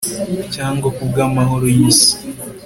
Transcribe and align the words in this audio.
cyangwa 0.55 0.87
kubwamahoro 0.97 1.65
yisi 1.77 2.11